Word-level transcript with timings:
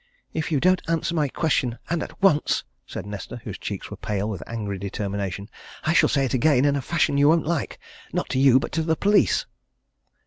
"If 0.33 0.51
you 0.51 0.59
don't 0.59 0.81
answer 0.87 1.13
my 1.13 1.27
question 1.27 1.77
and 1.87 2.01
at 2.01 2.19
once," 2.23 2.63
said 2.87 3.05
Nesta, 3.05 3.39
whose 3.43 3.59
cheeks 3.59 3.91
were 3.91 3.97
pale 3.97 4.27
with 4.27 4.41
angry 4.47 4.79
determination, 4.79 5.47
"I 5.83 5.93
shall 5.93 6.09
say 6.09 6.25
it 6.25 6.33
again 6.33 6.65
in 6.65 6.75
a 6.75 6.81
fashion 6.81 7.19
you 7.19 7.29
won't 7.29 7.45
like 7.45 7.77
not 8.11 8.27
to 8.29 8.39
you, 8.39 8.57
but 8.59 8.71
to 8.71 8.81
the 8.81 8.95
police!" 8.95 9.45